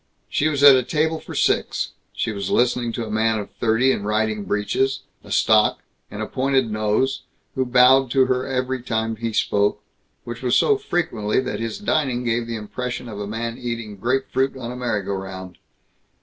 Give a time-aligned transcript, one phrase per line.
[0.27, 1.91] She was at a table for six.
[2.13, 6.25] She was listening to a man of thirty in riding breeches, a stock, and a
[6.25, 7.21] pointed nose,
[7.53, 9.79] who bowed to her every time he spoke,
[10.23, 14.25] which was so frequently that his dining gave the impression of a man eating grape
[14.33, 15.59] fruit on a merry go round.